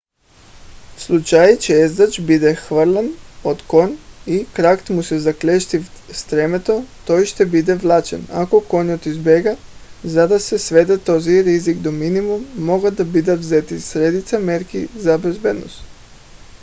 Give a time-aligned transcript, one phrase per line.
[0.97, 3.09] в случай че ездач бъде хвърлен
[3.43, 9.05] от кон и кракът му се заклещи в стремето той ще бъде влачен ако конят
[9.05, 9.57] избяга.
[10.03, 15.17] за да се сведе този риск до минимум могат да бъдат взети редица мерки за
[15.17, 15.83] безопасност